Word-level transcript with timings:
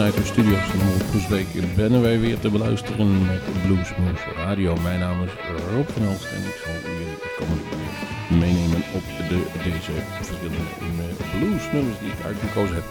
vanuit 0.00 0.18
de 0.18 0.32
studio's 0.32 0.64
van 0.64 0.80
Moesbeek 1.12 1.76
bennen 1.76 2.02
wij 2.02 2.20
weer 2.20 2.38
te 2.38 2.50
beluisteren 2.50 3.26
met 3.26 3.42
Bluesmoes 3.66 4.20
Radio. 4.36 4.76
Mijn 4.82 5.00
naam 5.00 5.22
is 5.22 5.30
Rob 5.74 5.88
van 5.88 6.02
Elst 6.02 6.24
en 6.24 6.42
ik 6.42 6.60
zal 6.64 6.72
jullie 6.82 7.06
uur 7.06 8.38
meenemen 8.38 8.82
op 8.94 9.02
de, 9.28 9.42
deze 9.64 9.92
verschillende 10.16 10.62
bluesnummers 11.38 11.98
die 11.98 12.08
ik 12.08 12.24
uitgekozen 12.24 12.74
heb. 12.74 12.84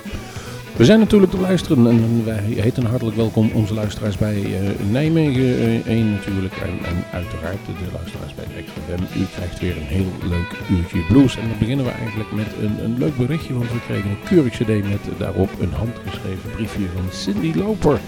We 0.80 0.86
zijn 0.86 1.00
natuurlijk 1.00 1.32
te 1.32 1.40
luisteren 1.40 1.88
en 1.88 2.26
wij 2.26 2.44
heten 2.44 2.86
hartelijk 2.86 3.18
welkom 3.18 3.50
onze 3.54 3.74
luisteraars 3.74 4.18
bij 4.18 4.36
uh, 4.36 4.90
Nijmegen 4.92 5.42
uh, 5.42 5.88
1 5.88 6.12
natuurlijk 6.12 6.54
en, 6.54 7.04
uiteraard 7.12 7.66
de 7.66 7.92
luisteraars 7.94 8.34
bij 8.36 8.64
XFM. 8.64 9.20
U 9.20 9.26
krijgt 9.36 9.60
weer 9.60 9.78
een 9.78 9.84
heel 9.98 10.12
leuk 10.30 10.56
uurtje 10.70 11.06
blues 11.08 11.38
en 11.38 11.48
dan 11.48 11.58
beginnen 11.60 11.86
we 11.86 11.92
eigenlijk 11.92 12.32
met 12.32 12.48
een, 12.62 12.84
een 12.84 12.98
leuk 12.98 13.18
berichtje, 13.18 13.54
want 13.54 13.72
we 13.72 13.80
kregen 13.80 14.10
een 14.10 14.24
keurig 14.26 14.54
cd 14.54 14.68
met 14.68 15.18
daarop 15.18 15.50
een 15.60 15.74
handgeschreven 15.74 16.52
briefje 16.52 16.86
van 16.96 17.06
Cindy 17.12 17.54
Loper. 17.58 18.00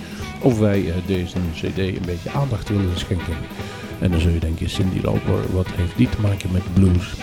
Of 0.41 0.59
wij 0.59 0.81
uh, 0.81 0.93
deze 1.05 1.37
cd 1.53 1.77
een 1.77 2.05
beetje 2.05 2.31
aandacht 2.31 2.69
willen 2.69 2.97
schenken. 2.99 3.35
En 3.99 4.11
dan 4.11 4.19
zul 4.19 4.31
je 4.31 4.39
denken, 4.39 4.69
Cindy 4.69 4.99
Loper, 5.01 5.51
wat 5.51 5.67
heeft 5.71 5.97
die 5.97 6.09
te 6.09 6.21
maken 6.21 6.51
met 6.51 6.73
blues? 6.73 7.13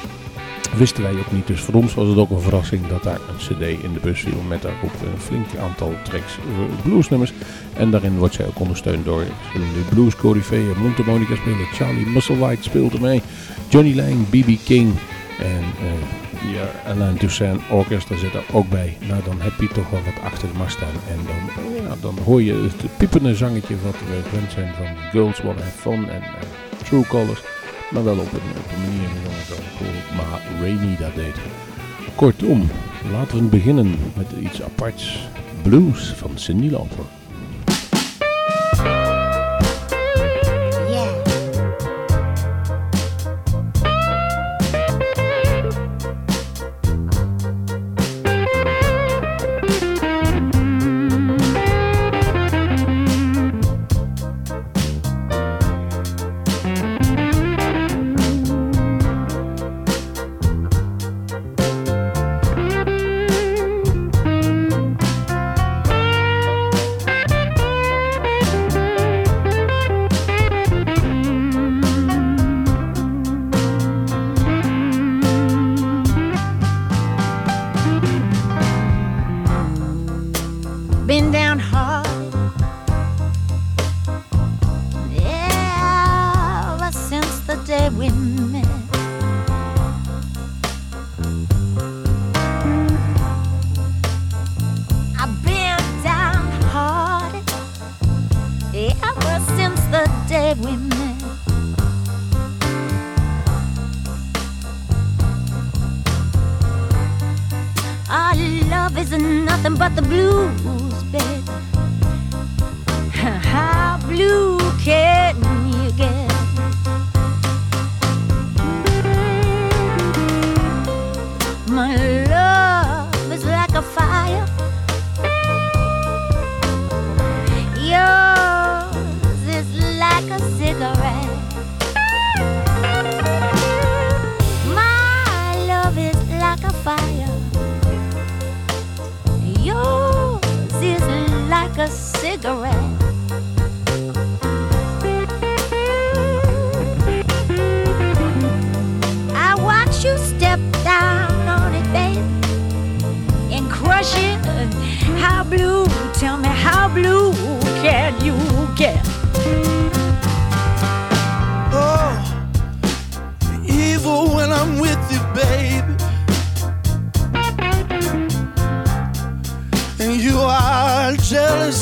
Wisten 0.79 1.03
wij 1.03 1.13
ook 1.13 1.33
niet. 1.33 1.47
Dus 1.47 1.61
voor 1.61 1.75
ons 1.75 1.95
was 1.95 2.09
het 2.09 2.17
ook 2.17 2.31
een 2.31 2.41
verrassing 2.41 2.87
dat 2.87 3.03
daar 3.03 3.21
een 3.29 3.37
cd 3.37 3.83
in 3.83 3.93
de 3.93 4.01
bus 4.03 4.21
viel 4.21 4.43
met 4.49 4.63
daarop 4.63 4.93
een 5.03 5.21
flink 5.21 5.47
aantal 5.61 5.95
tracks 6.03 6.37
eh, 6.37 6.83
bluesnummers. 6.83 7.33
En 7.77 7.91
daarin 7.91 8.19
wordt 8.19 8.35
zij 8.35 8.47
ook 8.47 8.61
ondersteund 8.61 9.05
door 9.05 9.25
verschillende 9.41 9.81
blues 9.89 10.17
coryfeeën. 10.17 10.77
Monica 11.07 11.35
speelde, 11.37 11.65
Charlie 11.65 12.07
Musselwhite 12.07 12.63
speelde 12.63 13.01
mee, 13.01 13.23
Johnny 13.69 13.95
Lang, 13.97 14.29
B.B. 14.29 14.65
King 14.65 14.95
en 15.39 15.65
uh, 15.83 16.55
ja, 16.55 16.91
Alain 16.91 17.17
Toussaint 17.17 17.61
Orchestra 17.71 18.17
zit 18.17 18.35
er 18.35 18.45
ook 18.53 18.69
bij. 18.69 18.97
Nou, 19.09 19.23
dan 19.25 19.41
heb 19.41 19.53
je 19.61 19.69
toch 19.69 19.91
wel 19.91 20.01
wat 20.05 20.25
achter 20.25 20.49
de 20.49 20.59
mast 20.59 20.77
staan. 20.77 20.97
En 21.11 21.19
dan, 21.27 21.65
ja, 21.85 21.95
dan 22.01 22.19
hoor 22.25 22.43
je 22.43 22.53
het 22.53 22.97
piepende 22.97 23.35
zangetje 23.35 23.75
wat 23.85 23.95
we 24.09 24.29
gewend 24.29 24.53
zijn 24.53 24.75
van 24.75 24.87
Girls 25.11 25.43
Wanna 25.43 25.63
Have 25.63 25.79
Fun 25.79 26.11
en 26.11 26.23
True 26.85 27.07
Colors. 27.07 27.58
Maar 27.91 28.05
wel 28.05 28.19
op 28.19 28.33
een, 28.33 28.51
op 28.59 28.73
een 28.73 28.81
manier 28.81 29.09
zoals 29.47 29.61
maar 30.17 30.41
Rainy 30.61 30.97
dat 30.97 31.15
deed. 31.15 31.37
Kortom, 32.15 32.71
laten 33.13 33.39
we 33.39 33.45
beginnen 33.45 33.99
met 34.17 34.27
iets 34.41 34.63
aparts. 34.63 35.29
Blues 35.63 36.13
van 36.13 36.31
Cindy 36.35 36.71
Lauper. 36.71 37.05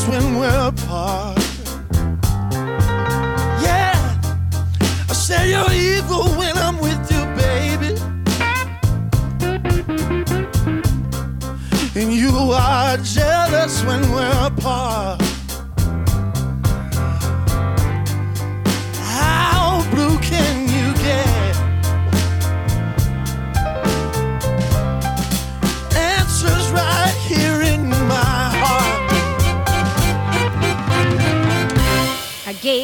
when 0.09 0.39
we're 0.39 0.69
apart. 0.69 1.39
Yeah, 3.63 4.19
I 5.09 5.13
say 5.13 5.51
you're 5.51 5.73
evil 5.73 6.25
when 6.39 6.57
I'm 6.57 6.79
with 6.79 7.11
you, 7.11 7.23
baby. 7.35 7.93
And 12.01 12.13
you 12.13 12.53
are 12.53 12.97
jealous 12.99 13.83
when 13.85 14.03
we're 14.13 14.47
apart. 14.47 15.26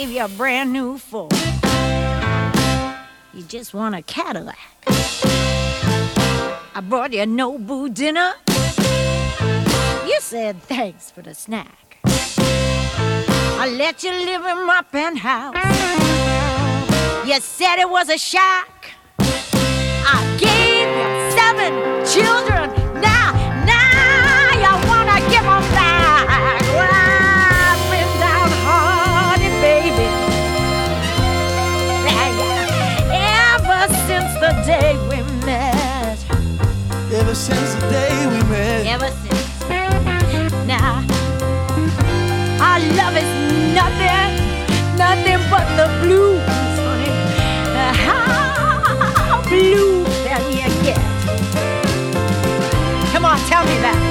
Want 0.02 0.18
a 0.18 0.28
brand 0.28 0.72
new 0.72 0.98
Ford. 0.98 1.32
You 3.32 3.42
just 3.46 3.72
want 3.72 3.94
a 3.94 4.02
Cadillac. 4.02 4.58
I 6.74 6.80
brought 6.82 7.12
you 7.12 7.22
a 7.22 7.26
Nobu 7.26 7.92
dinner. 7.94 8.32
You 10.06 10.18
said 10.20 10.60
thanks 10.62 11.12
for 11.12 11.22
the 11.22 11.34
snack. 11.34 11.98
I 12.04 13.72
let 13.76 14.02
you 14.02 14.10
live 14.10 14.44
in 14.44 14.66
my 14.66 14.82
penthouse. 14.90 15.54
You 17.24 17.40
said 17.40 17.76
it 17.78 17.88
was 17.88 18.08
a 18.08 18.18
shack. 18.18 18.90
I 19.20 20.18
gave 20.40 20.88
you 20.98 21.30
seven 21.38 21.72
children. 22.06 22.81
Ever 37.32 37.40
since 37.40 37.74
the 37.76 37.88
day 37.88 38.26
we 38.26 38.42
met. 38.50 38.84
Ever 38.84 39.08
since. 39.08 39.60
Now, 40.66 41.00
our 42.60 42.78
love 42.92 43.16
is 43.16 43.30
nothing, 43.72 44.36
nothing 44.98 45.40
but 45.48 45.64
the 45.78 45.88
blues, 46.02 46.42
honey. 46.76 47.08
How 48.04 49.40
blue 49.48 50.04
can 50.26 50.42
you 50.52 50.68
get? 50.84 51.00
Come 53.14 53.24
on, 53.24 53.38
tell 53.48 53.64
me 53.64 53.78
that 53.80 54.01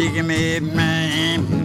chicken 0.00 0.26
made 0.28 0.62
man. 0.62 1.59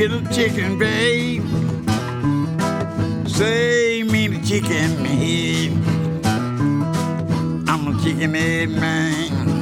kittle 0.00 0.24
chicken, 0.32 0.78
babe. 0.78 1.44
Say 3.28 4.02
me 4.02 4.28
the 4.28 4.40
chicken 4.42 5.04
head. 5.04 5.72
I'm 7.68 7.86
a 7.86 8.02
chicken 8.02 8.32
head 8.32 8.70
man. 8.70 9.59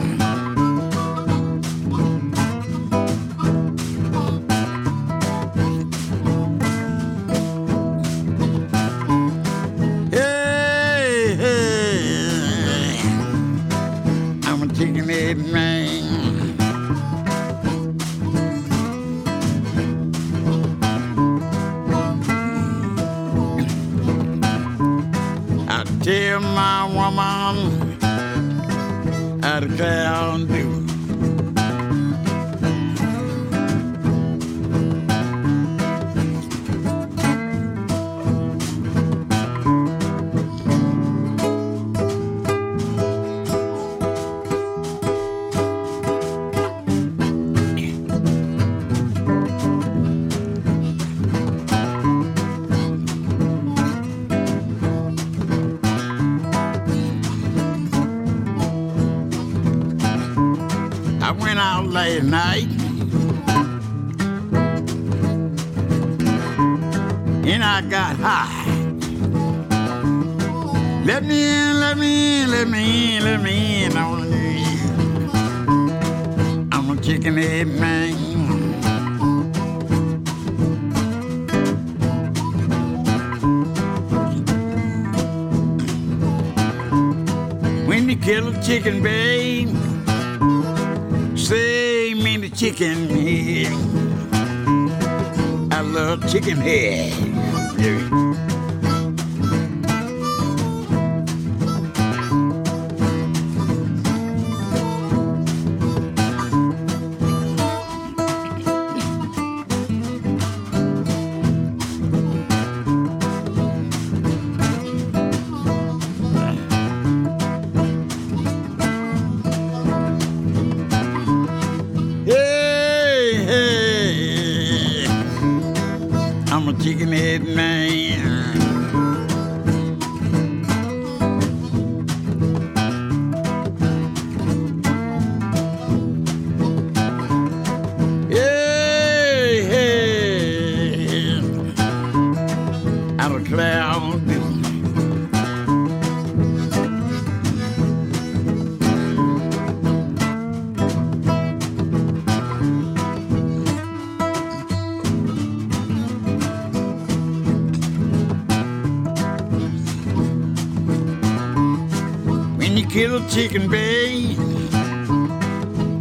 A 163.18 163.20
chicken, 163.28 163.68
babe, 163.68 164.38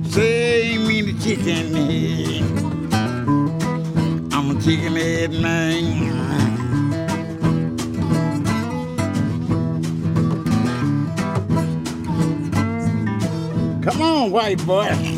say 0.05 0.77
me 0.77 1.01
the 1.01 1.13
chicken 1.19 1.73
head. 1.73 2.43
I'm 4.31 4.51
a 4.55 4.61
chicken 4.61 4.95
head 4.95 5.31
man. 5.31 6.21
Come 13.81 14.01
on, 14.03 14.29
white 14.29 14.63
boy. 14.67 15.16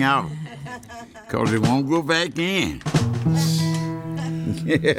Out. 0.00 0.30
Because 1.26 1.52
it 1.52 1.60
won't 1.60 1.88
go 1.88 2.02
back 2.02 2.38
in. 2.38 2.80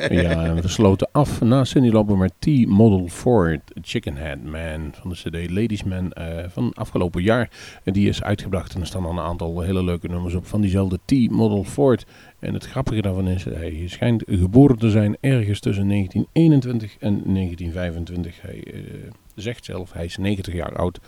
Ja, 0.10 0.54
we 0.62 0.68
sloten 0.68 1.08
af 1.12 1.42
na 1.42 1.64
Cindy 1.64 1.90
Lauper 1.90 2.18
met 2.18 2.34
T-Model 2.40 3.08
Ford, 3.08 3.60
Chicken 3.82 4.16
Head 4.16 4.44
Man 4.44 4.94
van 4.94 5.10
de 5.10 5.16
CD 5.16 5.50
Ladies 5.50 5.84
Man 5.84 6.12
eh, 6.12 6.44
van 6.48 6.74
afgelopen 6.74 7.24
jaar. 7.24 7.50
En 7.84 7.94
die 7.94 8.10
is 8.10 8.24
uitgebracht 8.24 8.74
en 8.74 8.82
er 8.82 8.88
staan 8.88 9.06
al 9.06 9.12
een 9.12 9.20
aantal 9.20 9.62
hele 9.62 9.84
leuke 9.84 10.08
nummers 10.08 10.34
op 10.34 10.46
van 10.46 10.62
diezelfde 10.62 11.00
T-Model 11.06 11.64
Ford. 11.64 12.06
En 12.40 12.54
het 12.54 12.66
grappige 12.66 13.02
daarvan 13.02 13.28
is, 13.28 13.44
hij 13.44 13.84
schijnt 13.86 14.24
geboren 14.26 14.78
te 14.78 14.90
zijn 14.90 15.18
ergens 15.20 15.60
tussen 15.60 15.88
1921 15.88 16.98
en 17.00 17.22
1925. 17.34 18.42
Hij 18.42 18.64
eh, 18.74 18.82
zegt 19.36 19.66
zelf, 19.66 19.94
hij 19.94 20.06
is 20.06 20.18
90 20.18 20.54
jaar 20.54 20.76
oud. 20.76 21.00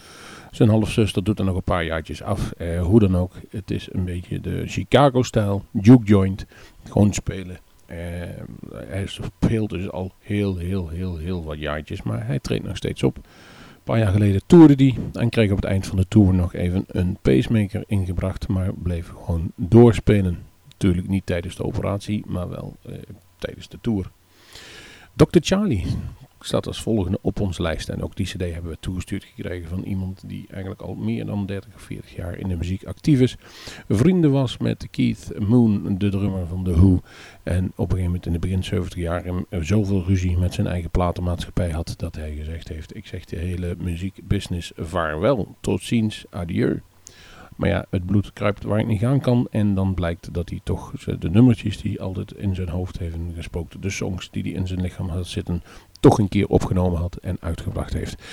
Zijn 0.56 0.70
halfzuster 0.70 1.24
doet 1.24 1.40
er 1.40 1.46
nog 1.46 1.56
een 1.56 1.64
paar 1.64 1.84
jaartjes 1.84 2.22
af. 2.22 2.52
Eh, 2.52 2.82
hoe 2.82 3.00
dan 3.00 3.18
ook, 3.18 3.34
het 3.50 3.72
is 3.72 3.88
een 3.92 4.06
beetje 4.06 4.42
de 4.42 4.68
Chicago-stijl, 4.68 5.66
juke 5.72 6.06
joint, 6.06 6.46
gewoon 6.84 7.14
spelen. 7.14 7.58
Eh, 7.86 7.98
hij 8.76 9.06
speelt 9.08 9.70
dus 9.70 9.92
al 9.92 10.12
heel, 10.20 10.58
heel, 10.58 10.90
heel, 10.90 11.18
heel 11.18 11.44
wat 11.44 11.60
jaartjes, 11.60 12.02
maar 12.02 12.26
hij 12.26 12.40
treedt 12.40 12.64
nog 12.64 12.78
steeds 12.78 13.04
op. 13.04 13.16
Een 13.16 13.24
paar 13.84 13.98
jaar 13.98 14.12
geleden 14.12 14.42
toerde 14.46 14.74
hij 14.84 14.98
en 15.14 15.30
kreeg 15.30 15.52
op 15.52 15.56
het 15.56 15.66
eind 15.66 15.88
van 15.88 15.98
de 15.98 16.08
tour 16.08 16.34
nog 16.34 16.54
even 16.54 16.84
een 16.88 17.18
pacemaker 17.22 17.84
ingebracht, 17.88 18.48
maar 18.48 18.74
bleef 18.74 19.12
gewoon 19.26 19.52
doorspelen. 19.56 20.44
Natuurlijk 20.68 21.08
niet 21.08 21.26
tijdens 21.26 21.56
de 21.56 21.64
operatie, 21.64 22.24
maar 22.28 22.50
wel 22.50 22.76
eh, 22.82 22.94
tijdens 23.38 23.68
de 23.68 23.78
tour. 23.82 24.12
Dr. 25.14 25.38
Charlie 25.42 25.86
staat 26.46 26.68
als 26.68 26.82
volgende 26.82 27.20
op 27.22 27.40
onze 27.40 27.62
lijst. 27.62 27.90
En 27.90 28.04
ook 28.04 28.16
die 28.16 28.26
cd 28.26 28.40
hebben 28.40 28.72
we 28.72 28.78
toegestuurd 28.80 29.24
gekregen 29.24 29.70
van 29.70 29.84
iemand 29.84 30.24
die 30.28 30.46
eigenlijk 30.50 30.82
al 30.82 30.96
meer 30.96 31.26
dan 31.26 31.46
30 31.46 31.76
of 31.76 31.82
40 31.82 32.16
jaar 32.16 32.38
in 32.38 32.48
de 32.48 32.56
muziek 32.56 32.86
actief 32.86 33.22
is. 33.22 33.38
Vrienden 33.88 34.32
was 34.32 34.58
met 34.58 34.88
Keith 34.92 35.40
Moon, 35.40 35.98
de 35.98 36.10
drummer 36.10 36.48
van 36.48 36.64
The 36.64 36.72
Who. 36.72 37.02
En 37.44 37.66
op 37.66 37.78
een 37.78 37.86
gegeven 37.86 38.04
moment 38.04 38.26
in 38.26 38.34
de 38.34 38.40
begin 38.40 38.64
70 38.64 39.00
jaar 39.00 39.24
zoveel 39.60 40.04
ruzie 40.06 40.38
met 40.38 40.54
zijn 40.54 40.68
eigen 40.68 40.90
platenmaatschappij 40.90 41.70
had 41.70 41.94
dat 41.98 42.16
hij 42.16 42.36
gezegd 42.36 42.68
heeft, 42.68 42.96
ik 42.96 43.08
zeg 43.08 43.26
de 43.26 43.38
hele 43.38 43.76
muziekbusiness 43.80 44.72
vaarwel, 44.76 45.56
tot 45.62 45.82
ziens, 45.82 46.26
adieu. 46.30 46.82
Maar 47.56 47.70
ja, 47.70 47.86
het 47.90 48.06
bloed 48.06 48.34
kruipt 48.34 48.64
waar 48.64 48.78
het 48.78 48.88
niet 48.88 49.00
gaan 49.00 49.20
kan. 49.20 49.48
En 49.52 49.76
dan 49.76 49.94
blijkt 49.94 50.34
dat 50.34 50.50
hij 50.50 50.60
toch 50.64 50.92
de 51.20 51.30
nummertjes 51.30 51.82
die 51.82 51.92
hij 51.92 52.06
altijd 52.06 52.32
in 52.32 52.56
zijn 52.56 52.70
hoofd 52.70 53.00
heeft 53.00 53.16
gespookt, 53.36 53.82
de 53.82 53.90
songs 53.90 54.30
die 54.32 54.44
hij 54.44 54.52
in 54.52 54.68
zijn 54.68 54.82
lichaam 54.82 55.10
had 55.10 55.28
zitten, 55.28 55.64
toch 56.06 56.20
een 56.20 56.30
keer 56.30 56.48
opgenomen 56.48 57.00
had 57.00 57.16
en 57.16 57.38
uitgebracht 57.40 57.94
heeft. 57.94 58.24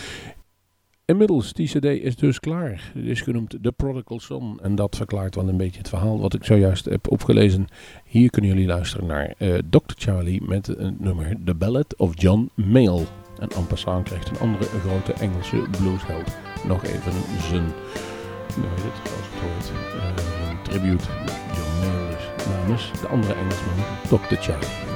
Inmiddels, 1.04 1.52
die 1.52 1.66
cd 1.68 1.84
is 1.84 2.16
dus 2.16 2.40
klaar. 2.40 2.90
Het 2.94 3.04
is 3.04 3.20
genoemd 3.20 3.56
The 3.62 3.72
Prodigal 3.72 4.20
Son. 4.20 4.58
En 4.62 4.74
dat 4.74 4.96
verklaart 4.96 5.34
wel 5.34 5.48
een 5.48 5.56
beetje 5.56 5.78
het 5.78 5.88
verhaal 5.88 6.20
wat 6.20 6.34
ik 6.34 6.44
zojuist 6.44 6.84
heb 6.84 7.10
opgelezen. 7.10 7.66
Hier 8.04 8.30
kunnen 8.30 8.50
jullie 8.50 8.66
luisteren 8.66 9.06
naar 9.06 9.34
uh, 9.38 9.54
Dr. 9.70 9.94
Charlie 9.96 10.42
met 10.42 10.66
het 10.66 11.00
nummer 11.00 11.36
The 11.44 11.54
Ballad 11.54 11.96
of 11.96 12.12
John 12.14 12.50
Mayall. 12.54 13.06
En 13.38 13.66
passant 13.68 14.04
krijgt 14.04 14.28
een 14.28 14.38
andere 14.38 14.64
grote 14.64 15.12
Engelse 15.12 15.62
bluesheld 15.70 16.36
nog 16.66 16.84
even 16.84 17.12
zijn, 17.48 17.64
nou 18.56 18.68
het, 18.74 19.72
een 20.50 20.62
tribute. 20.62 21.04
John 21.54 21.78
Mayall 21.80 22.14
is 22.16 22.46
namens 22.46 22.90
de 23.00 23.08
andere 23.08 23.34
Engelsman 23.34 23.76
Dr. 24.08 24.34
Charlie. 24.34 24.91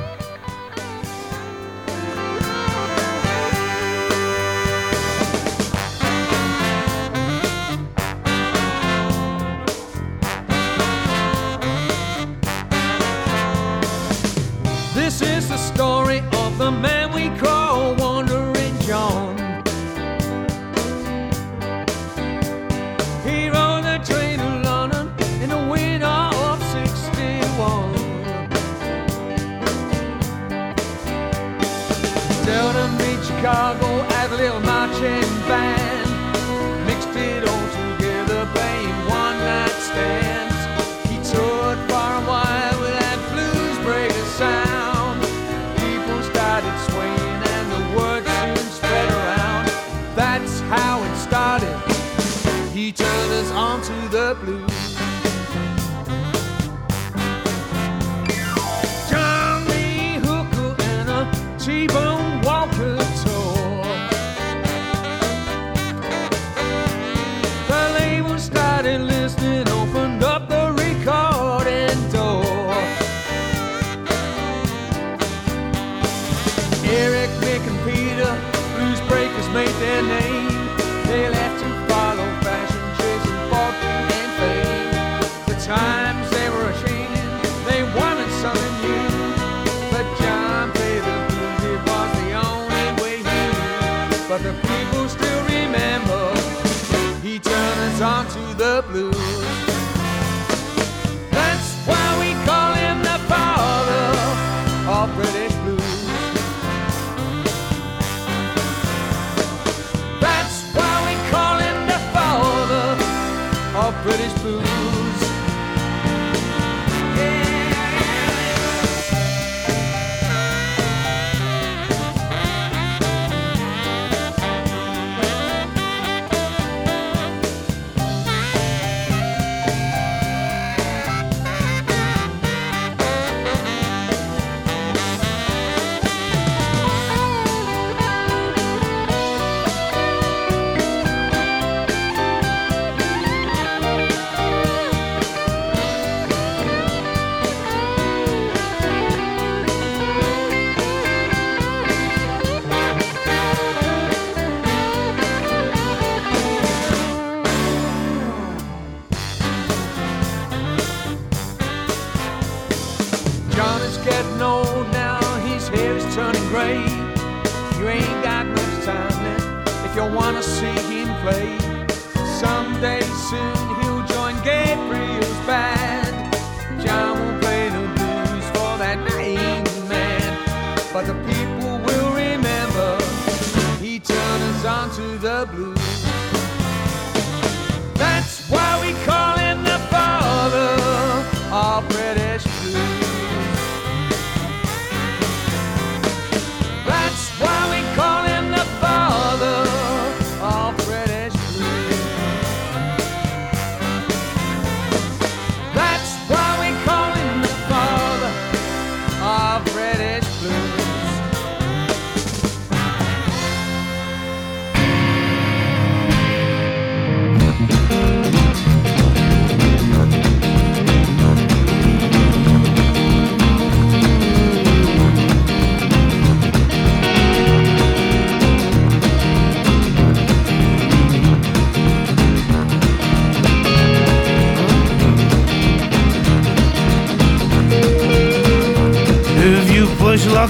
British 114.07 114.33
blues. 114.41 114.96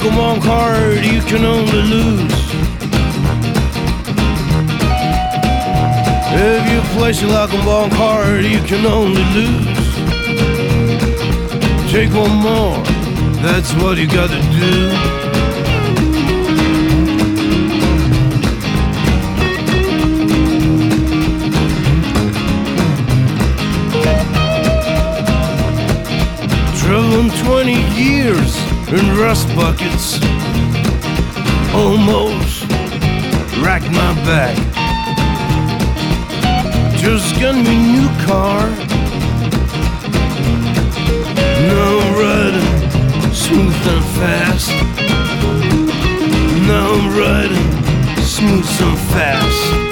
Come 0.07 0.21
on, 0.21 0.41
hard, 0.41 1.05
you 1.05 1.21
can 1.23 1.45
only 1.45 1.83
lose. 1.83 2.33
If 6.33 6.63
you 6.71 6.81
play 6.97 7.13
she 7.13 7.27
like 7.27 7.53
a 7.53 7.67
walk 7.67 7.91
card, 7.91 8.45
you 8.45 8.61
can 8.61 8.87
only 8.87 9.25
lose. 9.35 9.95
Take 11.91 12.15
one 12.15 12.37
more, 12.37 12.79
that's 13.43 13.73
what 13.83 13.99
you 13.99 14.07
gotta 14.07 14.41
do. 14.55 14.93
Driven 26.79 27.29
20 27.45 28.01
years 28.01 28.66
and 28.89 29.19
rust 29.19 29.49
buckets 29.57 30.21
almost 31.75 32.63
racked 33.61 33.91
my 33.91 34.15
back. 34.25 34.57
Just 36.97 37.35
got 37.41 37.55
me 37.55 37.67
a 37.67 37.93
new 37.95 38.09
car. 38.27 38.69
Now 41.67 41.99
I'm 41.99 42.15
riding 42.15 43.35
smooth 43.35 43.87
and 43.95 44.05
fast. 44.19 44.71
Now 46.69 46.93
I'm 46.93 47.19
riding 47.19 48.23
smooth 48.23 48.83
and 48.83 48.99
fast. 49.11 49.86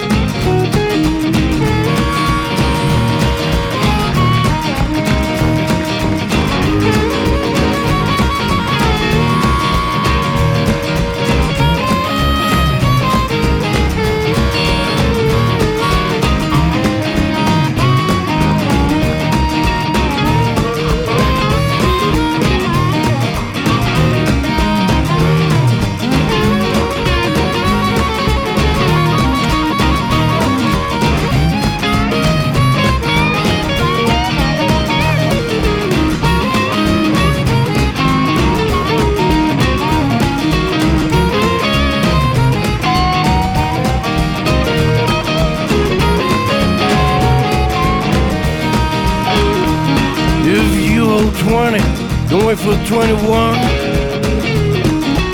21. 53.14 53.54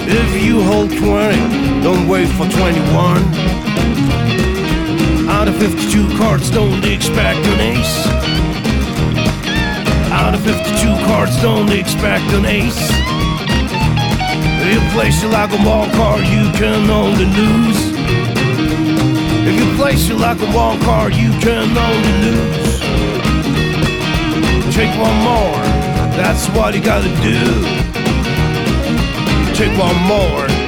If 0.07 0.45
you 0.45 0.63
hold 0.63 0.91
20, 0.91 1.83
don't 1.83 2.07
wait 2.07 2.29
for 2.29 2.47
21. 2.47 3.25
Out 5.29 5.49
of 5.49 5.57
52 5.57 6.19
cards, 6.19 6.51
don't 6.51 6.85
expect 6.85 7.39
an 7.39 7.61
ace. 7.61 8.07
Out 10.13 10.35
of 10.35 10.43
52 10.43 11.07
cards, 11.07 11.41
don't 11.41 11.73
expect 11.73 12.25
an 12.35 12.45
ace. 12.45 12.91
If 14.61 14.75
you 14.75 14.81
place 14.91 15.23
it 15.23 15.29
like 15.29 15.51
a 15.53 15.63
wild 15.65 15.91
card, 15.93 16.21
you 16.21 16.51
can 16.61 16.91
only 16.91 17.25
lose. 17.25 17.81
If 19.49 19.59
you 19.59 19.77
place 19.77 20.11
it 20.11 20.17
like 20.17 20.39
a 20.41 20.53
wild 20.55 20.83
card, 20.83 21.15
you 21.15 21.31
can 21.41 21.75
only 21.79 22.13
lose. 22.29 22.81
Take 24.75 24.93
one 25.01 25.17
more, 25.25 25.80
that's 26.23 26.49
what 26.49 26.75
you 26.75 26.83
gotta 26.83 27.09
do. 27.23 27.41
Take 29.55 29.77
one 29.79 29.97
more. 30.07 30.60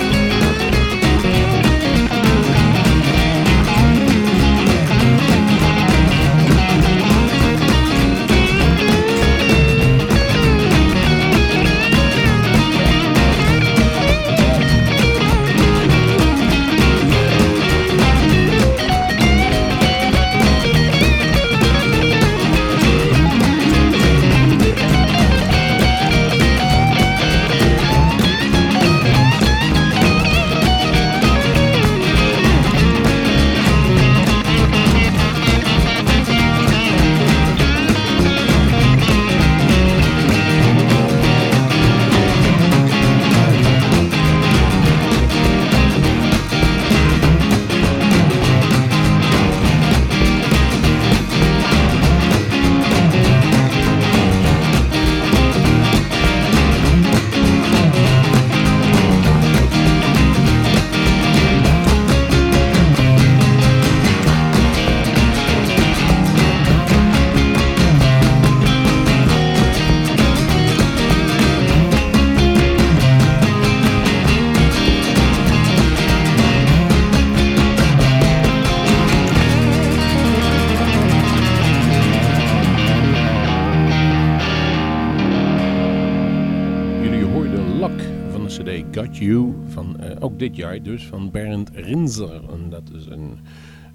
Dit 90.43 90.57
jaar 90.57 90.83
dus, 90.83 91.07
van 91.07 91.31
Bernd 91.31 91.71
Rinzer. 91.75 92.41
En 92.51 92.71
dat 92.71 92.83
is 92.95 93.07
een, 93.07 93.39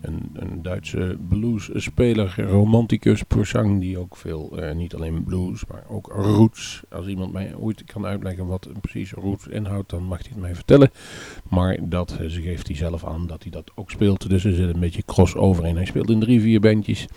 een, 0.01 0.29
een 0.33 0.61
Duitse 0.61 1.17
bluesspeler, 1.29 2.35
romanticus, 2.49 3.23
zang 3.41 3.79
die 3.79 3.97
ook 3.97 4.15
veel, 4.15 4.57
eh, 4.57 4.75
niet 4.75 4.95
alleen 4.95 5.23
blues, 5.23 5.65
maar 5.65 5.83
ook 5.89 6.07
roots. 6.07 6.83
Als 6.89 7.07
iemand 7.07 7.33
mij 7.33 7.55
ooit 7.55 7.83
kan 7.83 8.05
uitleggen 8.05 8.47
wat 8.47 8.69
precies 8.81 9.11
roots 9.11 9.47
inhoudt, 9.47 9.89
dan 9.89 10.03
mag 10.03 10.17
hij 10.17 10.27
het 10.29 10.41
mij 10.41 10.55
vertellen. 10.55 10.91
Maar 11.49 11.77
dat 11.81 12.17
eh, 12.19 12.27
ze 12.27 12.41
geeft 12.41 12.67
hij 12.67 12.75
zelf 12.75 13.05
aan 13.05 13.27
dat 13.27 13.41
hij 13.43 13.51
dat 13.51 13.71
ook 13.75 13.91
speelt. 13.91 14.29
Dus 14.29 14.45
er 14.45 14.53
zit 14.53 14.73
een 14.73 14.79
beetje 14.79 15.05
crossover 15.05 15.65
in. 15.65 15.75
Hij 15.75 15.85
speelt 15.85 16.09
in 16.09 16.19
drie, 16.19 16.41
vier 16.41 16.59
bandjes. 16.59 17.07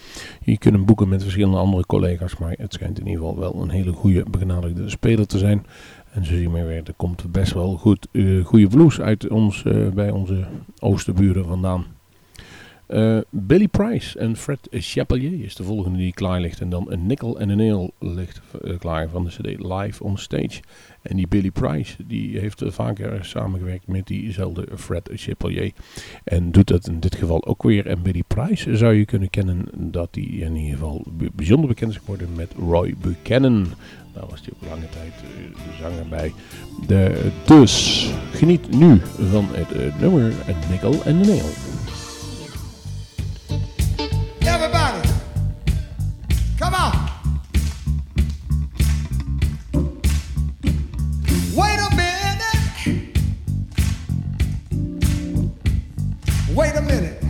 Je 0.44 0.58
kunt 0.58 0.74
hem 0.74 0.84
boeken 0.84 1.08
met 1.08 1.22
verschillende 1.22 1.58
andere 1.58 1.86
collega's, 1.86 2.36
maar 2.36 2.54
het 2.58 2.72
schijnt 2.72 2.98
in 3.00 3.06
ieder 3.06 3.22
geval 3.22 3.38
wel 3.38 3.62
een 3.62 3.70
hele 3.70 3.92
goede 3.92 4.24
begenadigde 4.30 4.88
speler 4.88 5.26
te 5.26 5.38
zijn. 5.38 5.66
En 6.10 6.24
zo 6.24 6.32
zie 6.32 6.40
je 6.40 6.48
maar 6.48 6.66
weer, 6.66 6.82
er 6.84 6.94
komt 6.96 7.32
best 7.32 7.52
wel 7.52 7.76
goed, 7.76 8.06
eh, 8.12 8.44
goede 8.44 8.68
blues 8.68 9.00
uit 9.00 9.28
ons, 9.28 9.64
eh, 9.64 9.88
bij 9.88 10.10
onze 10.10 10.46
oosterburen 10.78 11.46
vandaan. 11.46 11.84
Eh, 12.86 13.18
Billy 13.30 13.68
Price 13.68 14.18
en 14.18 14.36
Fred 14.36 14.68
Chapelier 14.70 15.44
is 15.44 15.54
de 15.54 15.62
volgende 15.62 15.98
die 15.98 16.12
klaar 16.12 16.40
ligt. 16.40 16.60
En 16.60 16.70
dan 16.70 16.86
een 16.88 17.06
Nickel 17.06 17.38
en 17.38 17.48
een 17.48 17.56
Nail 17.56 17.92
ligt 17.98 18.40
klaar 18.78 19.08
van 19.08 19.24
de 19.24 19.30
CD 19.30 19.62
Live 19.62 20.04
on 20.04 20.18
Stage. 20.18 20.60
En 21.02 21.16
die 21.16 21.28
Billy 21.28 21.50
Price 21.50 21.96
die 22.06 22.38
heeft 22.38 22.62
vaker 22.66 23.24
samengewerkt 23.24 23.86
met 23.86 24.06
diezelfde 24.06 24.66
Fred 24.76 25.10
Chapelier. 25.14 25.72
En 26.24 26.50
doet 26.50 26.66
dat 26.66 26.88
in 26.88 27.00
dit 27.00 27.14
geval 27.14 27.46
ook 27.46 27.62
weer. 27.62 27.86
En 27.86 28.02
Billy 28.02 28.22
Price 28.26 28.76
zou 28.76 28.94
je 28.94 29.04
kunnen 29.04 29.30
kennen 29.30 29.64
dat 29.76 30.08
hij 30.12 30.24
in 30.24 30.56
ieder 30.56 30.72
geval 30.72 31.06
bijzonder 31.34 31.68
bekend 31.68 31.90
is 31.90 31.96
geworden 31.96 32.28
met 32.34 32.52
Roy 32.58 32.94
Buchanan. 33.00 33.66
Daar 34.12 34.26
was 34.28 34.40
hij 34.40 34.50
ook 34.54 34.68
lange 34.68 34.88
tijd 34.88 35.12
eh, 35.12 35.54
de 35.54 35.76
zanger 35.80 36.08
bij. 36.08 36.32
De, 36.86 37.30
dus 37.44 38.06
geniet 38.32 38.70
nu 38.70 39.00
van 39.30 39.48
het 39.52 39.72
eh, 39.72 40.00
nummer 40.00 40.32
Nickel 40.70 41.02
en 41.04 41.16
een 41.16 41.26
Nail. 41.26 41.48
Everybody, 44.38 45.08
come 46.58 46.76
on. 46.76 47.08
Wait 51.54 51.78
a 51.78 51.88
minute. 51.90 53.10
Wait 56.54 56.76
a 56.76 56.80
minute. 56.80 57.29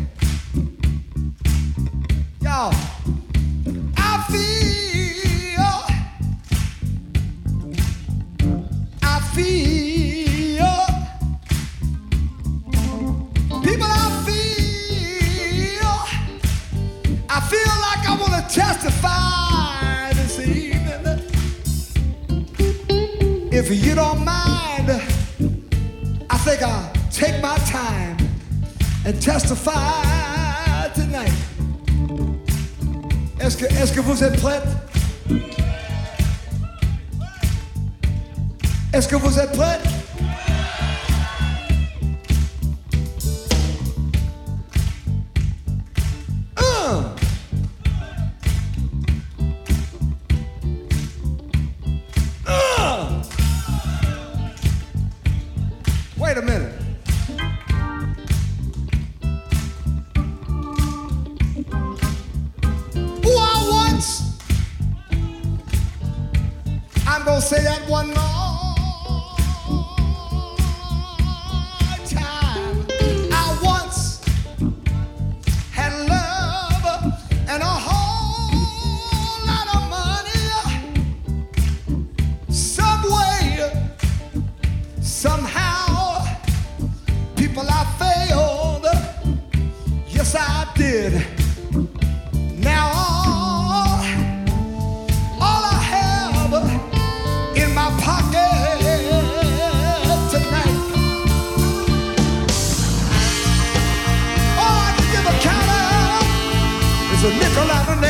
There's 107.23 107.35
a 107.35 107.37
nickel 107.37 107.71
out 107.71 107.89
of 107.91 108.10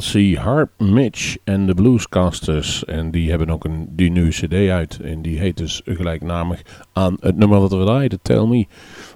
formatie 0.00 0.38
Harp 0.38 0.70
Mitch 0.78 1.36
en 1.44 1.66
de 1.66 1.74
Bluescasters. 1.74 2.84
En 2.84 3.10
die 3.10 3.30
hebben 3.30 3.50
ook 3.50 3.64
een 3.64 3.88
die 3.90 4.10
nieuwe 4.10 4.30
cd 4.30 4.52
uit. 4.52 5.00
En 5.00 5.22
die 5.22 5.38
heet 5.38 5.56
dus 5.56 5.80
gelijknamig 5.84 6.62
aan 6.92 7.16
het 7.20 7.36
nummer 7.36 7.60
wat 7.60 7.70
we 7.70 7.84
draaiden, 7.84 8.18
Tell 8.22 8.46
Me. 8.46 8.66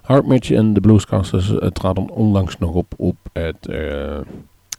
Harp 0.03 0.27
Mitch 0.27 0.51
en 0.51 0.73
de 0.73 0.81
Bluescasters 0.81 1.51
uh, 1.51 1.67
traden 1.67 2.11
onlangs 2.11 2.59
nog 2.59 2.75
op 2.75 2.95
op 2.97 3.17
het 3.33 3.67
eh, 3.67 4.19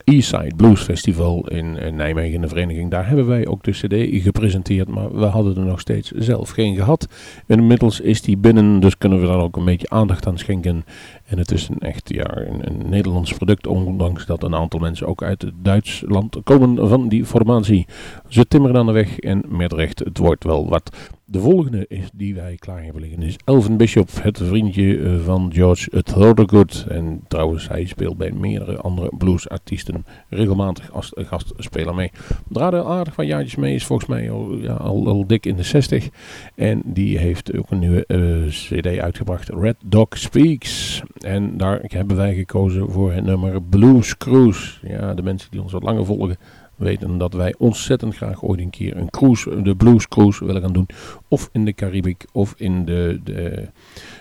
Eastside 0.04 0.56
Blues 0.56 0.82
Festival 0.82 1.48
in, 1.48 1.96
Nijmegen 1.96 2.34
in 2.34 2.42
de 2.42 2.48
vereniging. 2.48 2.92
Daar 2.92 3.08
hebben 3.08 3.28
wij 3.28 3.48
ook 3.48 3.64
de 3.64 3.72
cd 3.72 4.24
gepresenteerd, 4.24 4.88
maar 4.88 5.16
we 5.16 5.26
hadden 5.26 5.58
er 5.58 5.66
nog 5.66 5.80
steeds 5.80 6.12
zelf 6.12 6.50
geen 6.50 6.76
gehad. 6.76 7.08
Inmiddels 7.48 8.00
is 8.00 8.22
die 8.22 8.38
binnen, 8.38 8.80
dus 8.80 8.98
kunnen 8.98 9.22
we 9.22 9.28
daar 9.28 9.42
ook 9.42 9.56
een 9.56 9.66
beetje 9.66 9.90
aandacht 9.90 10.28
aan 10.28 10.38
schenken. 10.38 10.86
En 11.26 11.38
het 11.38 11.52
is 11.52 11.70
een 11.70 11.80
echt 11.80 12.10
ja, 12.14 12.38
een, 12.38 12.90
Nederlands 12.90 13.34
product, 13.34 13.68
ondanks 13.68 14.26
dat 14.26 14.44
een 14.44 14.56
aantal 14.56 14.80
mensen 14.80 15.08
ook 15.08 15.24
uit 15.24 15.42
het 15.42 15.54
Duitsland 15.62 16.38
komen 16.44 16.90
van 16.90 17.08
die 17.08 17.26
formatie. 17.26 17.88
Ze 18.28 18.48
timmeren 18.48 18.78
aan 18.78 18.86
de 18.86 18.92
weg 18.92 19.20
en 19.20 19.44
met 19.48 19.74
recht, 19.74 20.00
het 20.00 20.18
wordt 20.18 20.44
wel 20.44 20.70
wat. 20.70 20.92
De 21.32 21.40
volgende 21.40 21.86
is 21.88 22.10
die 22.14 22.36
wij 22.36 22.56
klaar 22.56 22.84
hebben 22.84 23.02
liggen 23.02 23.22
is 23.22 23.36
Elvin 23.46 23.78
Bishop, 23.78 24.10
het 24.22 24.38
vriendje 24.38 25.00
eh, 25.00 25.20
van 25.26 25.54
George 25.54 26.04
Thorogood. 26.04 26.86
En 26.88 27.22
trouwens, 27.28 27.68
hij 27.68 27.86
speelt 27.86 28.18
bij 28.18 28.32
meerdere 28.32 28.78
andere 28.78 29.12
bluesartiesten 29.18 30.06
regelmatig 30.30 30.92
als 30.92 31.12
gastspeler 31.16 31.96
mee. 31.96 32.12
Draaide 32.48 32.84
aardig 32.84 33.16
wat 33.16 33.26
jaartjes 33.26 33.56
mee, 33.56 33.76
is 33.76 33.86
volgens 33.86 34.10
mij 34.10 34.32
al, 34.32 34.68
al, 34.70 35.08
al 35.08 35.28
dik 35.28 35.46
in 35.46 35.56
de 35.56 35.64
60. 35.64 36.10
En 36.56 36.82
die 36.86 37.18
heeft 37.18 37.58
ook 37.58 37.72
een 37.72 37.80
nieuwe 37.80 38.06
eh, 38.06 38.48
cd 38.48 39.00
uitgebracht, 39.00 39.50
Red 39.50 39.78
Dog 39.86 40.08
Speaks. 40.10 41.02
En 41.20 41.58
daar 41.58 41.80
hebben 41.84 42.16
wij 42.16 42.36
gekozen 42.36 42.92
voor 42.92 43.12
het 43.12 43.24
nummer 43.24 43.62
Blues 43.62 44.18
Cruise. 44.18 44.88
Ja, 44.88 45.14
de 45.14 45.22
mensen 45.22 45.52
die 45.52 45.62
ons 45.62 45.72
wat 45.72 45.84
langer 45.84 46.06
volgen 46.06 46.38
weten 46.80 47.18
dat 47.18 47.34
wij 47.34 47.56
ontzettend 47.58 48.16
graag 48.16 48.44
ooit 48.44 48.60
een 48.60 48.70
keer 48.70 48.98
een 48.98 49.10
cruise, 49.10 49.62
de 49.62 49.76
blues 49.76 50.08
cruise 50.08 50.46
willen 50.46 50.62
gaan 50.62 50.74
doen. 50.74 50.88
Of 51.28 51.50
in 51.52 51.66
de 51.66 51.74
Caribic 51.74 52.26
of 52.32 52.54
in 52.58 52.86
de, 52.86 53.20
de, 53.24 53.70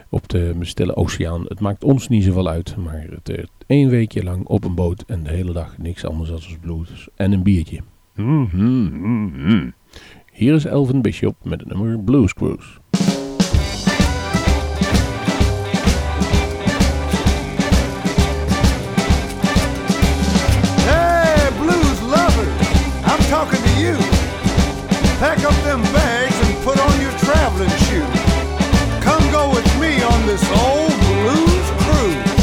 op 0.08 0.28
de 0.28 0.54
Stille 0.60 0.96
Oceaan. 0.96 1.44
Het 1.48 1.60
maakt 1.60 1.84
ons 1.84 2.08
niet 2.08 2.24
zoveel 2.24 2.48
uit, 2.48 2.76
maar 2.76 3.06
het 3.10 3.48
één 3.66 3.88
weekje 3.88 4.24
lang 4.24 4.46
op 4.46 4.64
een 4.64 4.74
boot 4.74 5.04
en 5.06 5.22
de 5.22 5.30
hele 5.30 5.52
dag 5.52 5.78
niks 5.78 6.04
anders 6.04 6.28
dan 6.28 6.40
blues 6.60 7.08
en 7.14 7.32
een 7.32 7.42
biertje. 7.42 7.80
Mm 8.14 8.48
-hmm, 8.50 8.90
mm 8.92 9.32
-hmm. 9.34 9.74
Hier 10.32 10.54
is 10.54 10.64
Elvin 10.64 11.02
Bishop 11.02 11.36
met 11.42 11.60
het 11.60 11.68
nummer 11.68 11.98
Blues 11.98 12.34
Cruise. 12.34 12.78
Pack 25.18 25.42
up 25.42 25.54
them 25.64 25.82
bags 25.92 26.38
and 26.46 26.54
put 26.62 26.78
on 26.78 27.00
your 27.00 27.10
traveling 27.18 27.68
shoes. 27.90 28.06
Come 29.02 29.18
go 29.32 29.50
with 29.50 29.66
me 29.80 30.00
on 30.00 30.26
this 30.26 30.44
old 30.62 30.94
blues 30.94 31.66
cruise. 31.82 32.38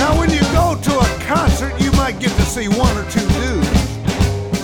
Now, 0.00 0.16
when 0.18 0.30
you 0.30 0.40
go 0.56 0.72
to 0.72 0.92
a 0.98 1.08
concert, 1.28 1.78
you 1.78 1.92
might 2.00 2.18
get 2.18 2.30
to 2.30 2.42
see 2.48 2.66
one 2.66 2.96
or 2.96 3.04
two 3.10 3.28
dudes. 3.36 3.68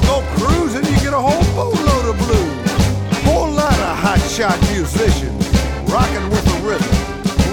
Go 0.09 0.25
cruising, 0.41 0.87
you 0.89 0.99
get 1.05 1.13
a 1.13 1.21
whole 1.21 1.45
boatload 1.53 2.07
of 2.09 2.17
blues. 2.17 2.73
Whole 3.29 3.51
lot 3.53 3.77
of 3.77 3.99
hotshot 4.01 4.57
musicians 4.73 5.45
rocking 5.93 6.31
with 6.31 6.45
the 6.49 6.59
rhythm, 6.65 6.97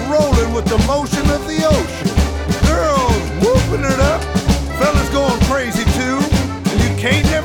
rolling 0.08 0.54
with 0.54 0.64
the 0.64 0.78
motion 0.88 1.28
of 1.28 1.44
the 1.44 1.68
ocean. 1.68 2.08
Girls 2.64 3.20
whooping 3.44 3.84
it 3.84 4.00
up, 4.00 4.29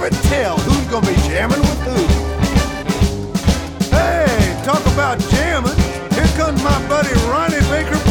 never 0.09 0.23
tell 0.27 0.57
who's 0.57 0.87
gonna 0.91 1.07
be 1.07 1.15
jamming 1.27 1.59
with 1.59 1.81
who. 1.81 1.95
Hey, 3.95 4.61
talk 4.63 4.85
about 4.93 5.19
jamming! 5.31 5.75
Here 6.13 6.27
comes 6.37 6.61
my 6.63 6.87
buddy 6.87 7.13
Ronnie 7.27 7.61
Baker 7.69 8.04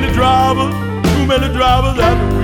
many 0.00 0.12
drivers, 0.14 0.74
too 1.10 1.26
many 1.26 1.52
drivers 1.52 1.98
at 1.98 2.37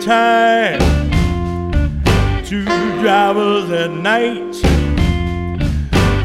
time. 0.00 0.80
Two 2.44 2.64
drivers 3.00 3.70
at 3.70 3.90
night. 3.90 4.54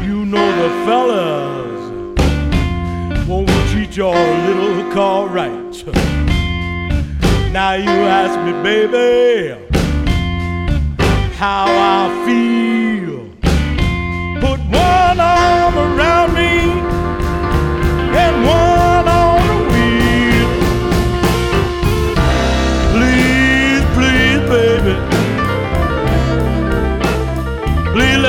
You 0.06 0.24
know 0.24 0.48
the 0.62 0.70
fellas 0.86 1.66
won't 3.28 3.48
treat 3.70 3.96
your 3.96 4.14
little 4.14 4.92
car 4.92 5.28
right. 5.28 5.84
Now 7.52 7.74
you 7.74 7.90
ask 7.90 8.38
me, 8.46 8.52
baby, 8.62 9.54
how 11.34 11.66
I 11.68 12.08
feel. 12.24 13.26
Put 14.40 14.60
one 14.70 15.20
arm 15.20 15.76
around. 15.76 16.25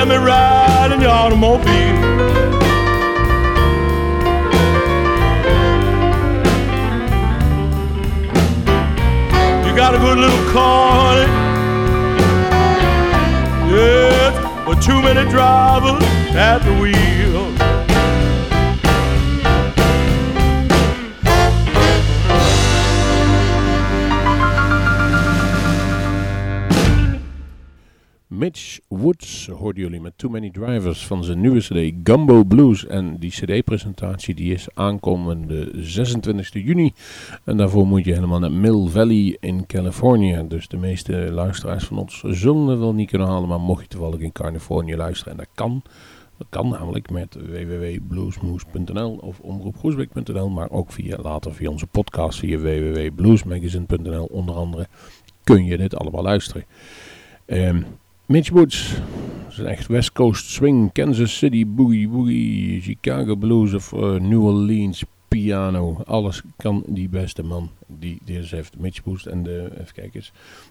let 0.08 0.20
me 0.20 0.26
ride 0.26 0.92
in 0.92 1.00
your 1.02 1.10
automobile. 1.10 1.68
You 9.66 9.76
got 9.76 9.94
a 9.94 9.98
good 9.98 10.18
little 10.18 10.50
car, 10.50 11.14
honey. 11.14 11.28
Yes, 13.70 14.64
but 14.64 14.80
too 14.80 15.02
many 15.02 15.28
drivers 15.30 16.02
at 16.34 16.58
the 16.60 16.72
wheel. 16.80 17.67
Mitch 28.38 28.80
Woods 28.88 29.46
hoorden 29.46 29.82
jullie 29.82 30.00
met 30.00 30.12
Too 30.16 30.30
Many 30.30 30.50
Drivers 30.50 31.06
van 31.06 31.24
zijn 31.24 31.40
nieuwe 31.40 31.58
cd 31.58 31.94
Gumbo 32.04 32.44
Blues. 32.44 32.86
En 32.86 33.16
die 33.16 33.30
cd-presentatie 33.30 34.34
die 34.34 34.52
is 34.54 34.68
aankomende 34.74 35.70
26 35.74 36.52
juni. 36.52 36.92
En 37.44 37.56
daarvoor 37.56 37.86
moet 37.86 38.04
je 38.04 38.12
helemaal 38.12 38.38
naar 38.38 38.52
Mill 38.52 38.86
Valley 38.88 39.36
in 39.40 39.66
Californië. 39.66 40.44
Dus 40.48 40.68
de 40.68 40.76
meeste 40.76 41.12
luisteraars 41.12 41.84
van 41.84 41.98
ons 41.98 42.22
zullen 42.26 42.66
het 42.66 42.78
wel 42.78 42.94
niet 42.94 43.08
kunnen 43.08 43.28
halen. 43.28 43.48
Maar 43.48 43.60
mocht 43.60 43.82
je 43.82 43.88
toevallig 43.88 44.20
in 44.20 44.32
Californië 44.32 44.96
luisteren, 44.96 45.32
en 45.32 45.38
dat 45.38 45.48
kan... 45.54 45.82
Dat 46.36 46.46
kan 46.50 46.68
namelijk 46.68 47.10
met 47.10 47.34
www.bluesmoose.nl 47.34 49.18
of 49.20 49.40
omroepgroesbeek.nl, 49.40 50.48
maar 50.48 50.70
ook 50.70 50.92
via, 50.92 51.16
later 51.22 51.54
via 51.54 51.70
onze 51.70 51.86
podcast 51.86 52.38
via 52.38 52.58
www.bluesmagazine.nl 52.58 54.24
onder 54.24 54.54
andere 54.54 54.86
kun 55.44 55.64
je 55.64 55.76
dit 55.76 55.96
allemaal 55.96 56.22
luisteren. 56.22 56.64
Um, 57.46 57.84
Mitch 58.28 58.50
Woods, 58.50 58.94
dat 59.42 59.52
is 59.52 59.58
een 59.58 59.66
echt 59.66 59.86
West 59.86 60.12
Coast 60.12 60.50
swing, 60.50 60.92
Kansas 60.92 61.38
City 61.38 61.66
boogie 61.66 62.08
boogie, 62.08 62.80
Chicago 62.80 63.36
blues 63.36 63.74
of 63.74 63.92
uh, 63.92 64.14
New 64.14 64.44
Orleans 64.44 65.04
piano. 65.28 66.02
Alles 66.04 66.42
kan 66.56 66.82
die 66.86 67.08
beste 67.08 67.42
man 67.42 67.70
die 67.86 68.18
deze 68.24 68.54
heeft. 68.54 68.78
Mitch 68.78 69.00
Woods 69.04 69.26
en 69.26 69.42
de, 69.42 69.70
even 69.80 69.94
kijken 69.94 70.22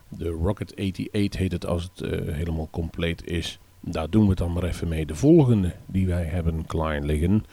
de 0.10 0.30
Rocket 0.30 0.76
88 0.76 1.40
heet 1.40 1.52
het 1.52 1.66
als 1.66 1.84
het 1.84 2.12
uh, 2.12 2.34
helemaal 2.34 2.68
compleet 2.72 3.28
is. 3.28 3.60
Daar 3.80 4.10
doen 4.10 4.24
we 4.24 4.30
het 4.30 4.38
dan 4.38 4.54
maar 4.54 4.64
even 4.64 4.88
mee. 4.88 5.06
De 5.06 5.16
volgende 5.16 5.74
die 5.86 6.08
wij 6.08 6.24
hebben 6.24 6.66
klein 6.66 7.06
liggen. 7.06 7.44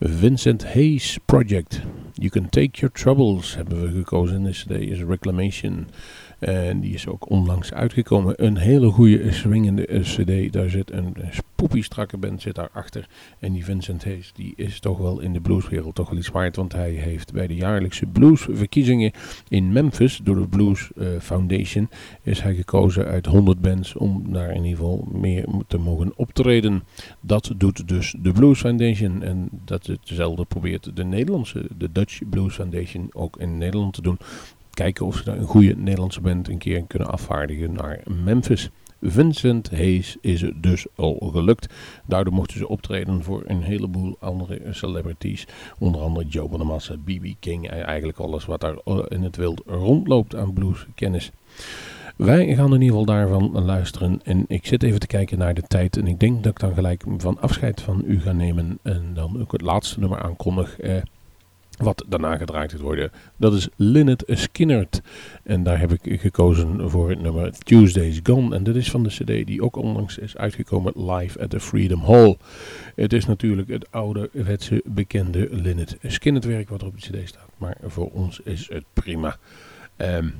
Vincent 0.00 0.64
Hayes 0.72 1.18
Project. 1.24 1.80
You 2.12 2.28
Can 2.28 2.48
Take 2.48 2.78
Your 2.78 2.94
Troubles 2.94 3.54
hebben 3.54 3.82
we 3.82 3.98
gekozen 3.98 4.36
in 4.36 4.42
de 4.42 4.50
cd. 4.50 4.70
Is 4.70 5.02
Reclamation. 5.02 5.86
En 6.42 6.80
die 6.80 6.94
is 6.94 7.06
ook 7.06 7.30
onlangs 7.30 7.72
uitgekomen. 7.72 8.44
Een 8.44 8.56
hele 8.56 8.90
goede 8.90 9.32
swingende 9.32 10.00
cd. 10.00 10.52
Daar 10.52 10.70
zit 10.70 10.92
een 10.92 11.14
spoepie 11.30 11.82
strakke 11.82 12.16
band 12.16 12.42
zit 12.42 12.54
daarachter. 12.54 13.08
En 13.38 13.52
die 13.52 13.64
Vincent 13.64 14.04
Hayes 14.04 14.32
die 14.34 14.52
is 14.56 14.80
toch 14.80 14.98
wel 14.98 15.20
in 15.20 15.32
de 15.32 15.40
blueswereld 15.40 15.94
toch 15.94 16.10
wel 16.10 16.18
iets 16.18 16.28
waard. 16.28 16.56
Want 16.56 16.72
hij 16.72 16.90
heeft 16.90 17.32
bij 17.32 17.46
de 17.46 17.54
jaarlijkse 17.54 18.06
bluesverkiezingen 18.06 19.12
in 19.48 19.72
Memphis 19.72 20.20
door 20.24 20.34
de 20.34 20.46
Blues 20.46 20.90
uh, 20.94 21.06
Foundation 21.20 21.88
is 22.22 22.40
hij 22.40 22.54
gekozen 22.54 23.06
uit 23.06 23.26
100 23.26 23.60
bands 23.60 23.96
om 23.96 24.32
daar 24.32 24.50
in 24.50 24.64
ieder 24.64 24.78
geval 24.78 25.08
meer 25.12 25.44
te 25.66 25.78
mogen 25.78 26.12
optreden. 26.16 26.82
Dat 27.20 27.52
doet 27.56 27.88
dus 27.88 28.14
de 28.22 28.32
Blues 28.32 28.60
Foundation. 28.60 29.22
En 29.22 29.48
dat 29.64 29.86
hetzelfde 29.86 30.44
probeert 30.44 30.96
de 30.96 31.04
Nederlandse, 31.04 31.66
de 31.78 31.92
Dutch 31.92 32.20
Blues 32.30 32.54
Foundation 32.54 33.08
ook 33.12 33.36
in 33.36 33.58
Nederland 33.58 33.94
te 33.94 34.02
doen 34.02 34.18
kijken 34.74 35.06
of 35.06 35.16
ze 35.16 35.24
daar 35.24 35.38
een 35.38 35.44
goede 35.44 35.76
Nederlandse 35.76 36.20
band 36.20 36.48
een 36.48 36.58
keer 36.58 36.84
kunnen 36.86 37.10
afvaardigen 37.10 37.72
naar 37.72 38.00
Memphis. 38.24 38.70
Vincent 39.02 39.70
Hayes 39.70 40.16
is 40.20 40.40
het 40.40 40.62
dus 40.62 40.86
al 40.94 41.30
gelukt. 41.32 41.74
Daardoor 42.06 42.32
mochten 42.32 42.58
ze 42.58 42.68
optreden 42.68 43.22
voor 43.22 43.42
een 43.46 43.62
heleboel 43.62 44.16
andere 44.20 44.60
celebrities. 44.70 45.46
Onder 45.78 46.00
andere 46.00 46.26
Joe 46.26 46.48
Bonamassa, 46.48 46.94
B.B. 47.04 47.26
King 47.40 47.68
en 47.70 47.84
eigenlijk 47.84 48.18
alles 48.18 48.44
wat 48.44 48.60
daar 48.60 48.76
eh, 48.84 48.98
in 49.08 49.22
het 49.22 49.36
wild 49.36 49.62
rondloopt 49.66 50.36
aan 50.36 50.52
blueskennis. 50.52 51.30
Wij 52.16 52.54
gaan 52.54 52.74
in 52.74 52.80
ieder 52.80 52.98
geval 52.98 53.04
daarvan 53.04 53.64
luisteren. 53.64 54.20
En 54.24 54.44
ik 54.48 54.66
zit 54.66 54.82
even 54.82 55.00
te 55.00 55.06
kijken 55.06 55.38
naar 55.38 55.54
de 55.54 55.62
tijd. 55.62 55.96
En 55.96 56.06
ik 56.06 56.20
denk 56.20 56.42
dat 56.42 56.52
ik 56.52 56.60
dan 56.60 56.74
gelijk 56.74 57.04
van 57.16 57.40
afscheid 57.40 57.80
van 57.80 58.02
u 58.06 58.20
ga 58.20 58.32
nemen. 58.32 58.78
En 58.82 59.10
dan 59.14 59.40
ook 59.40 59.52
het 59.52 59.60
laatste 59.60 60.00
nummer 60.00 60.22
aankondig. 60.22 60.80
Eh, 60.80 60.96
wat 61.82 62.04
daarna 62.08 62.36
gedraaid 62.36 62.70
gaat 62.70 62.80
worden. 62.80 63.10
Dat 63.36 63.52
is 63.52 63.68
Lynette 63.76 64.24
Skinnert. 64.28 65.00
En 65.42 65.62
daar 65.62 65.78
heb 65.78 65.92
ik 65.92 66.20
gekozen 66.20 66.90
voor 66.90 67.16
nummer 67.16 67.52
Tuesday's 67.58 68.20
Gone. 68.22 68.56
En 68.56 68.64
dat 68.64 68.74
is 68.74 68.90
van 68.90 69.02
de 69.02 69.08
cd 69.08 69.46
die 69.46 69.62
ook 69.62 69.76
onlangs 69.76 70.18
is 70.18 70.36
uitgekomen 70.36 70.92
live 71.12 71.40
at 71.40 71.50
the 71.50 71.60
Freedom 71.60 72.00
Hall. 72.00 72.36
Het 72.94 73.12
is 73.12 73.26
natuurlijk 73.26 73.68
het 73.68 73.90
oude 73.90 74.30
wetse 74.32 74.82
bekende 74.84 75.48
Lynette 75.50 75.96
Skinnert 76.02 76.44
werk 76.44 76.68
wat 76.68 76.80
er 76.80 76.86
op 76.86 77.00
de 77.00 77.10
cd 77.10 77.28
staat. 77.28 77.50
Maar 77.58 77.76
voor 77.82 78.10
ons 78.10 78.40
is 78.40 78.68
het 78.68 78.84
prima. 78.92 79.36
Um, 79.96 80.34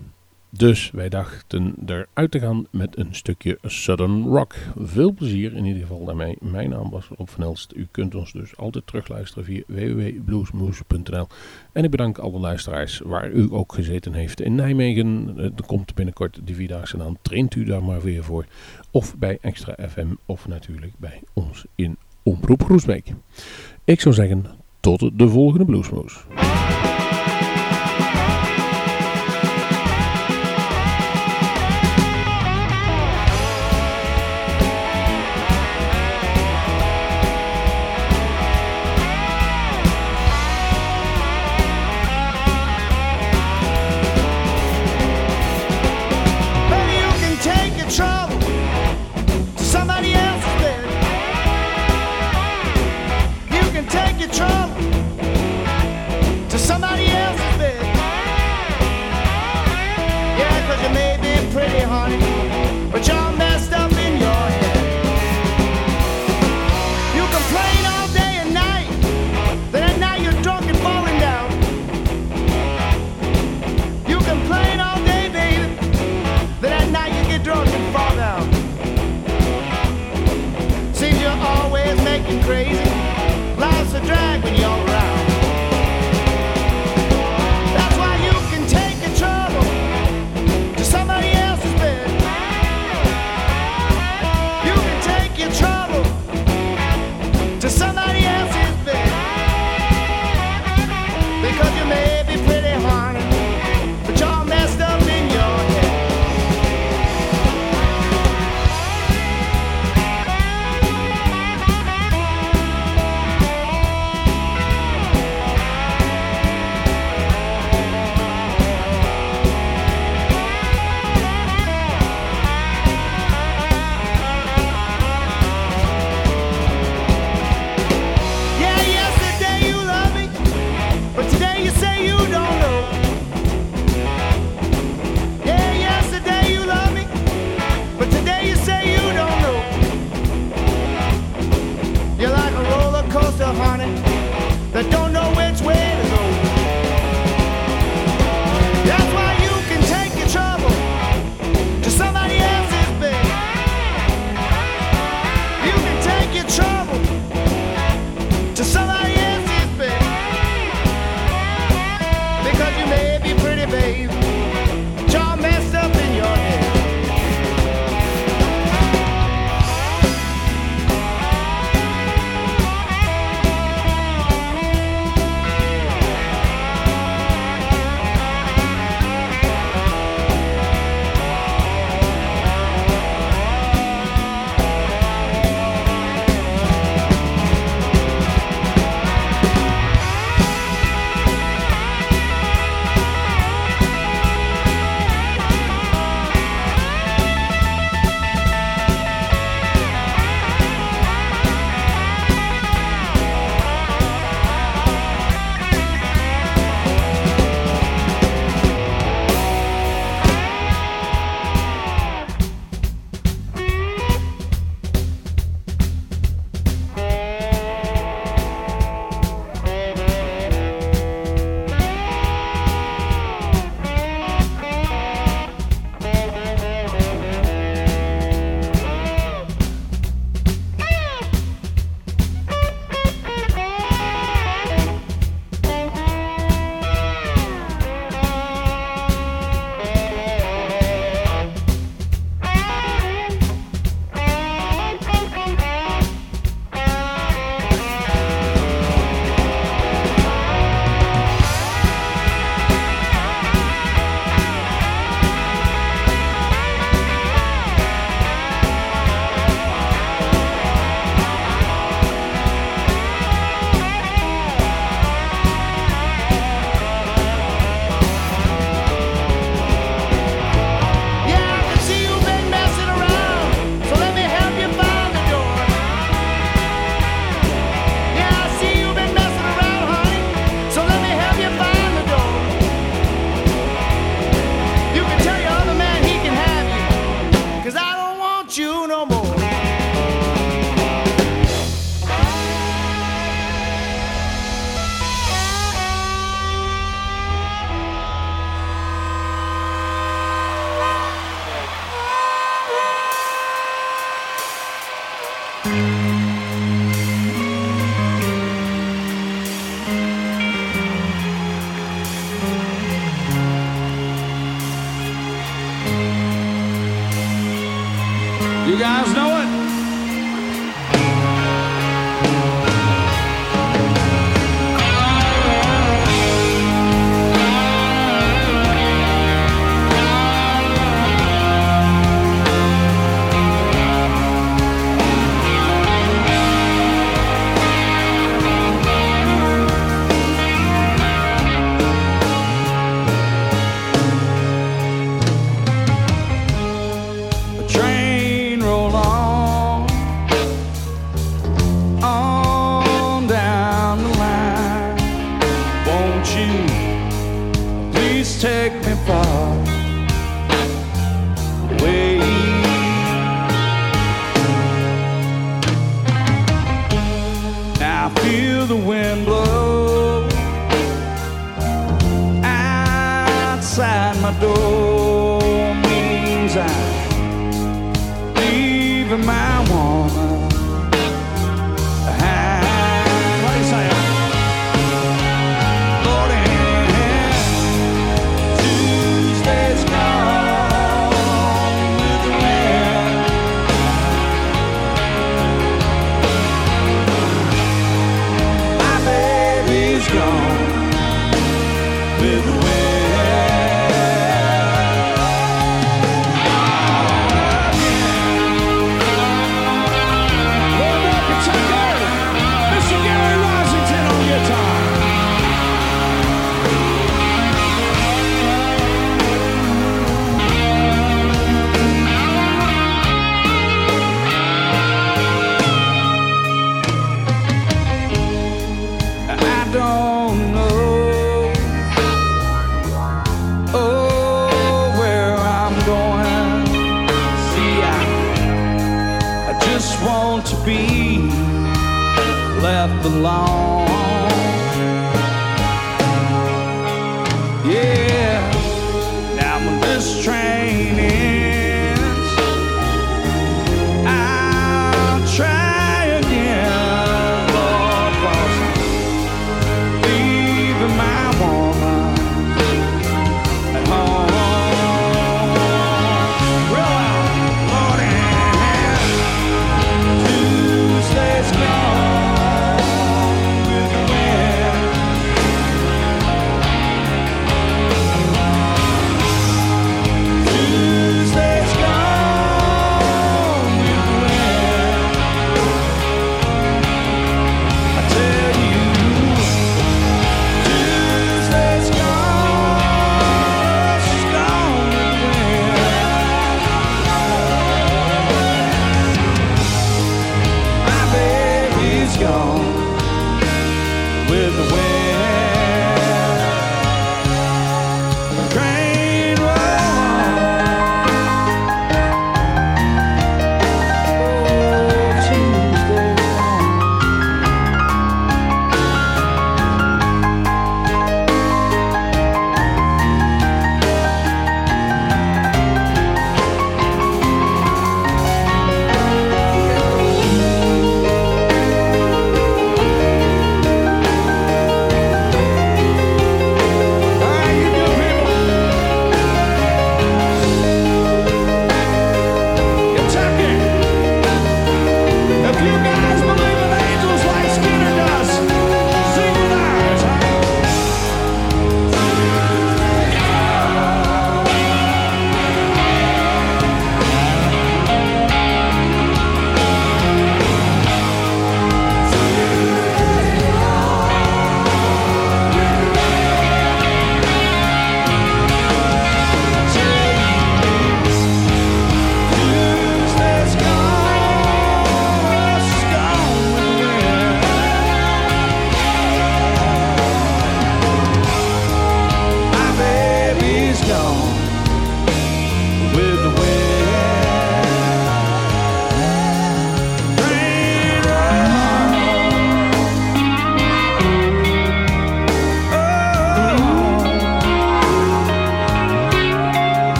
dus 0.57 0.91
wij 0.91 1.09
dachten 1.09 1.75
eruit 1.87 2.31
te 2.31 2.39
gaan 2.39 2.67
met 2.71 2.99
een 2.99 3.15
stukje 3.15 3.59
Southern 3.63 4.25
Rock. 4.25 4.55
Veel 4.77 5.13
plezier 5.13 5.55
in 5.55 5.65
ieder 5.65 5.83
geval 5.83 6.05
daarmee. 6.05 6.37
Mijn 6.41 6.71
naam 6.71 6.91
was 6.91 7.09
Rob 7.17 7.29
van 7.29 7.43
Elst. 7.43 7.73
U 7.77 7.89
kunt 7.91 8.15
ons 8.15 8.33
dus 8.33 8.57
altijd 8.57 8.87
terugluisteren 8.87 9.45
via 9.45 9.63
www.bluesmoose.nl 9.67 11.27
En 11.73 11.85
ik 11.85 11.91
bedank 11.91 12.19
alle 12.19 12.39
luisteraars 12.39 12.99
waar 12.99 13.31
u 13.31 13.49
ook 13.51 13.75
gezeten 13.75 14.13
heeft 14.13 14.41
in 14.41 14.55
Nijmegen. 14.55 15.39
Er 15.39 15.67
komt 15.67 15.95
binnenkort 15.95 16.41
de 16.45 16.55
Vierdaagse 16.55 17.03
aan. 17.03 17.17
Traint 17.23 17.55
u 17.55 17.65
daar 17.65 17.85
maar 17.85 18.03
weer 18.03 18.25
voor. 18.25 18.47
Of 18.91 19.17
bij 19.17 19.39
Extra 19.41 19.77
FM 19.89 20.09
of 20.27 20.49
natuurlijk 20.49 20.93
bij 20.97 21.23
ons 21.33 21.65
in 21.75 21.97
Omroep 22.23 22.65
Groesbeek. 22.65 23.13
Ik 23.85 24.01
zou 24.01 24.15
zeggen, 24.15 24.47
tot 24.81 25.19
de 25.19 25.29
volgende 25.29 25.65
Bluesmoose. 25.65 26.19